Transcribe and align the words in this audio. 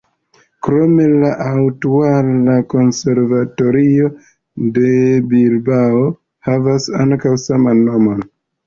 Krome 0.67 1.03
la 1.23 1.29
aktuala 1.49 2.57
konservatorio 2.73 4.11
de 4.79 4.95
Bilbao 5.37 6.05
havas 6.51 6.95
ankaŭ 7.07 7.41
saman 7.49 7.89
nomon. 7.91 8.31